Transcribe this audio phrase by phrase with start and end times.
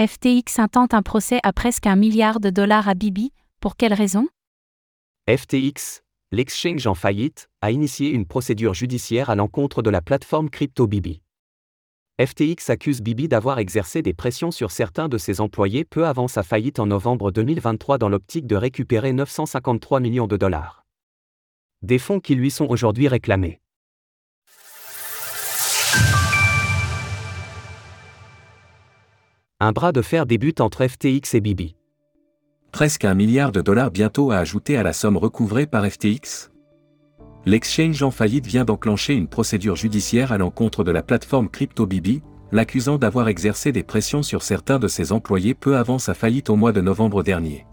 [0.00, 4.28] FTX intente un procès à presque un milliard de dollars à Bibi, pour quelle raison?
[5.28, 10.86] FTX, l'exchange en faillite, a initié une procédure judiciaire à l'encontre de la plateforme crypto
[10.86, 11.20] Bibi.
[12.24, 16.44] FTX accuse Bibi d'avoir exercé des pressions sur certains de ses employés peu avant sa
[16.44, 20.86] faillite en novembre 2023 dans l'optique de récupérer 953 millions de dollars.
[21.82, 23.60] Des fonds qui lui sont aujourd'hui réclamés.
[29.60, 31.74] Un bras de fer débute entre FTX et Bibi.
[32.70, 36.52] Presque un milliard de dollars bientôt à ajouter à la somme recouvrée par FTX
[37.44, 42.98] L'exchange en faillite vient d'enclencher une procédure judiciaire à l'encontre de la plateforme CryptoBibi, l'accusant
[42.98, 46.70] d'avoir exercé des pressions sur certains de ses employés peu avant sa faillite au mois
[46.70, 47.66] de novembre dernier.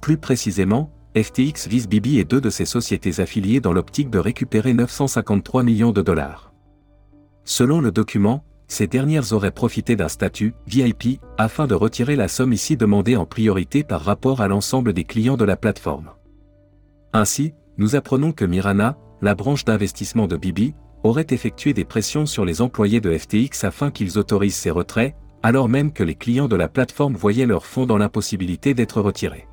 [0.00, 4.72] Plus précisément, FTX vise Bibi et deux de ses sociétés affiliées dans l'optique de récupérer
[4.72, 6.54] 953 millions de dollars.
[7.44, 12.52] Selon le document, ces dernières auraient profité d'un statut VIP afin de retirer la somme
[12.52, 16.10] ici demandée en priorité par rapport à l'ensemble des clients de la plateforme.
[17.12, 22.44] Ainsi, nous apprenons que Mirana, la branche d'investissement de Bibi, aurait effectué des pressions sur
[22.44, 26.56] les employés de FTX afin qu'ils autorisent ces retraits, alors même que les clients de
[26.56, 29.46] la plateforme voyaient leurs fonds dans l'impossibilité d'être retirés.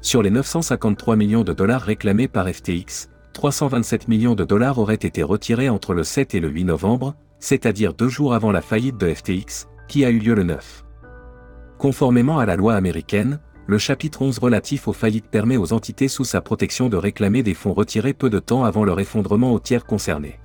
[0.00, 5.22] Sur les 953 millions de dollars réclamés par FTX, 327 millions de dollars auraient été
[5.22, 9.12] retirés entre le 7 et le 8 novembre, c'est-à-dire deux jours avant la faillite de
[9.12, 10.84] FTX, qui a eu lieu le 9.
[11.78, 16.24] Conformément à la loi américaine, le chapitre 11 relatif aux faillites permet aux entités sous
[16.24, 19.84] sa protection de réclamer des fonds retirés peu de temps avant leur effondrement aux tiers
[19.84, 20.38] concernés.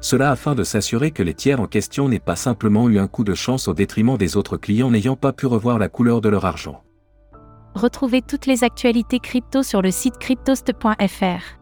[0.00, 3.24] Cela afin de s'assurer que les tiers en question n'aient pas simplement eu un coup
[3.24, 6.44] de chance au détriment des autres clients n'ayant pas pu revoir la couleur de leur
[6.44, 6.82] argent.
[7.74, 11.58] Retrouvez toutes les actualités crypto sur le site cryptost.fr.